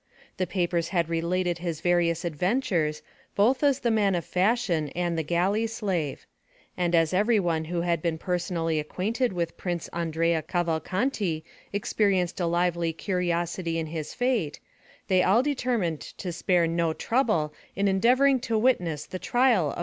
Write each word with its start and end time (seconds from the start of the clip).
The 0.37 0.47
papers 0.47 0.87
had 0.89 1.09
related 1.09 1.59
his 1.59 1.79
various 1.79 2.25
adventures, 2.25 3.03
both 3.35 3.61
as 3.61 3.81
the 3.81 3.91
man 3.91 4.15
of 4.15 4.25
fashion 4.25 4.89
and 4.95 5.15
the 5.15 5.21
galley 5.21 5.67
slave; 5.67 6.25
and 6.75 6.95
as 6.95 7.13
everyone 7.13 7.65
who 7.65 7.81
had 7.81 8.01
been 8.01 8.17
personally 8.17 8.79
acquainted 8.79 9.31
with 9.31 9.57
Prince 9.57 9.89
Andrea 9.89 10.41
Cavalcanti 10.41 11.43
experienced 11.71 12.39
a 12.39 12.47
lively 12.47 12.93
curiosity 12.93 13.77
in 13.77 13.85
his 13.85 14.15
fate, 14.15 14.59
they 15.07 15.21
all 15.21 15.43
determined 15.43 15.99
to 16.01 16.31
spare 16.31 16.65
no 16.65 16.93
trouble 16.93 17.53
in 17.75 17.87
endeavoring 17.87 18.39
to 18.39 18.57
witness 18.57 19.05
the 19.05 19.19
trial 19.19 19.69
of 19.69 19.77
M. 19.77 19.79